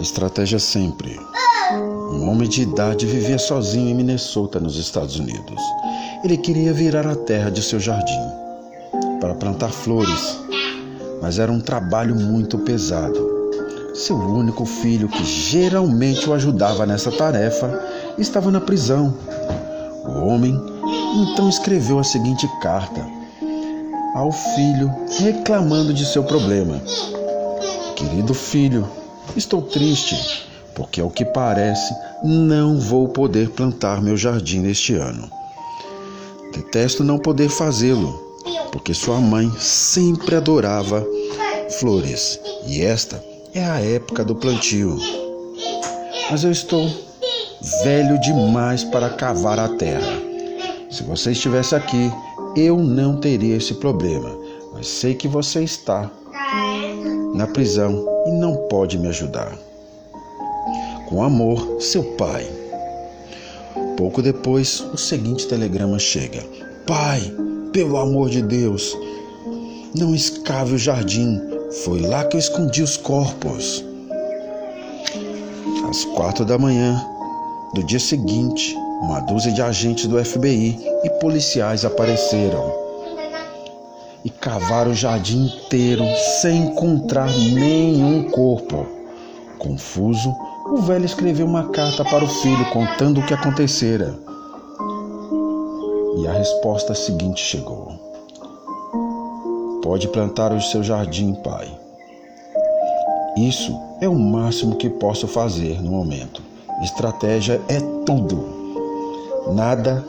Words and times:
Estratégia 0.00 0.58
sempre. 0.58 1.18
Um 2.10 2.28
homem 2.28 2.48
de 2.48 2.62
idade 2.62 3.06
vivia 3.06 3.38
sozinho 3.38 3.90
em 3.90 3.94
Minnesota, 3.94 4.58
nos 4.58 4.76
Estados 4.76 5.18
Unidos. 5.18 5.60
Ele 6.22 6.36
queria 6.36 6.72
virar 6.72 7.06
a 7.06 7.14
terra 7.14 7.50
de 7.50 7.62
seu 7.62 7.78
jardim 7.78 8.20
para 9.20 9.34
plantar 9.34 9.70
flores, 9.70 10.38
mas 11.22 11.38
era 11.38 11.50
um 11.50 11.60
trabalho 11.60 12.14
muito 12.14 12.58
pesado. 12.58 13.32
Seu 13.94 14.16
único 14.16 14.64
filho, 14.64 15.08
que 15.08 15.24
geralmente 15.24 16.28
o 16.28 16.34
ajudava 16.34 16.84
nessa 16.84 17.12
tarefa, 17.12 17.80
estava 18.18 18.50
na 18.50 18.60
prisão. 18.60 19.14
O 20.04 20.26
homem 20.26 20.60
então 21.22 21.48
escreveu 21.48 21.98
a 21.98 22.04
seguinte 22.04 22.48
carta 22.60 23.06
ao 24.14 24.30
filho, 24.32 24.92
reclamando 25.18 25.94
de 25.94 26.04
seu 26.04 26.24
problema: 26.24 26.80
Querido 27.96 28.34
filho, 28.34 28.86
Estou 29.36 29.62
triste, 29.62 30.16
porque 30.74 31.00
ao 31.00 31.10
que 31.10 31.24
parece 31.24 31.92
não 32.22 32.78
vou 32.78 33.08
poder 33.08 33.50
plantar 33.50 34.00
meu 34.00 34.16
jardim 34.16 34.60
neste 34.60 34.94
ano. 34.94 35.28
Detesto 36.52 37.02
não 37.02 37.18
poder 37.18 37.48
fazê-lo, 37.48 38.12
porque 38.70 38.94
sua 38.94 39.20
mãe 39.20 39.50
sempre 39.58 40.36
adorava 40.36 41.04
flores 41.80 42.38
e 42.66 42.80
esta 42.80 43.22
é 43.52 43.64
a 43.64 43.80
época 43.80 44.24
do 44.24 44.36
plantio. 44.36 44.96
Mas 46.30 46.44
eu 46.44 46.52
estou 46.52 46.88
velho 47.82 48.20
demais 48.20 48.84
para 48.84 49.10
cavar 49.10 49.58
a 49.58 49.68
terra. 49.68 50.22
Se 50.90 51.02
você 51.02 51.32
estivesse 51.32 51.74
aqui, 51.74 52.12
eu 52.56 52.78
não 52.78 53.16
teria 53.16 53.56
esse 53.56 53.74
problema, 53.74 54.30
mas 54.72 54.86
sei 54.86 55.14
que 55.14 55.26
você 55.26 55.64
está 55.64 56.08
na 57.34 57.48
prisão 57.48 58.13
e 58.26 58.30
não 58.30 58.56
pode 58.68 58.98
me 58.98 59.08
ajudar. 59.08 59.52
Com 61.08 61.22
amor, 61.22 61.80
seu 61.80 62.02
pai. 62.16 62.46
Pouco 63.96 64.22
depois, 64.22 64.80
o 64.80 64.96
seguinte 64.96 65.46
telegrama 65.46 65.98
chega: 65.98 66.42
Pai, 66.86 67.20
pelo 67.72 67.96
amor 67.96 68.30
de 68.30 68.42
Deus, 68.42 68.96
não 69.94 70.14
escave 70.14 70.74
o 70.74 70.78
jardim. 70.78 71.40
Foi 71.84 72.00
lá 72.00 72.24
que 72.24 72.36
eu 72.36 72.40
escondi 72.40 72.82
os 72.82 72.96
corpos. 72.96 73.84
Às 75.88 76.04
quatro 76.04 76.44
da 76.44 76.58
manhã 76.58 77.04
do 77.74 77.84
dia 77.84 78.00
seguinte, 78.00 78.74
uma 79.02 79.20
dúzia 79.20 79.52
de 79.52 79.60
agentes 79.60 80.06
do 80.06 80.24
FBI 80.24 80.78
e 81.04 81.10
policiais 81.20 81.84
apareceram 81.84 82.83
e 84.24 84.30
cavaram 84.30 84.92
o 84.92 84.94
jardim 84.94 85.46
inteiro 85.46 86.04
sem 86.40 86.68
encontrar 86.68 87.30
nenhum 87.30 88.30
corpo. 88.30 88.86
Confuso, 89.58 90.34
o 90.66 90.78
velho 90.78 91.04
escreveu 91.04 91.46
uma 91.46 91.68
carta 91.68 92.04
para 92.04 92.24
o 92.24 92.28
filho 92.28 92.64
contando 92.70 93.20
o 93.20 93.26
que 93.26 93.34
acontecera. 93.34 94.18
E 96.16 96.26
a 96.26 96.32
resposta 96.32 96.94
seguinte 96.94 97.42
chegou: 97.42 97.92
Pode 99.82 100.08
plantar 100.08 100.52
o 100.52 100.60
seu 100.60 100.82
jardim, 100.82 101.34
pai. 101.34 101.68
Isso 103.36 103.78
é 104.00 104.08
o 104.08 104.18
máximo 104.18 104.76
que 104.76 104.88
posso 104.88 105.26
fazer 105.26 105.82
no 105.82 105.90
momento. 105.90 106.40
Estratégia 106.82 107.60
é 107.68 107.80
tudo. 108.06 108.64
Nada 109.52 110.04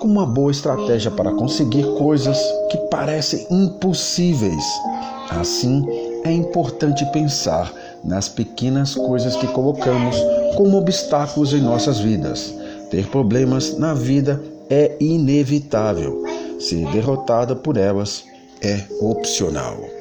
como 0.00 0.14
uma 0.14 0.26
boa 0.26 0.50
estratégia 0.50 1.10
para 1.10 1.30
conseguir 1.30 1.84
coisas 1.98 2.38
que 2.70 2.78
parecem 2.90 3.46
impossíveis. 3.50 4.64
Assim, 5.28 5.86
é 6.24 6.32
importante 6.32 7.04
pensar 7.12 7.72
nas 8.02 8.28
pequenas 8.28 8.94
coisas 8.94 9.36
que 9.36 9.46
colocamos 9.48 10.16
como 10.56 10.78
obstáculos 10.78 11.52
em 11.52 11.60
nossas 11.60 12.00
vidas. 12.00 12.52
Ter 12.90 13.06
problemas 13.08 13.78
na 13.78 13.94
vida 13.94 14.42
é 14.70 14.96
inevitável. 14.98 16.24
Ser 16.58 16.86
derrotada 16.90 17.54
por 17.54 17.76
elas 17.76 18.24
é 18.62 18.82
opcional. 19.00 19.99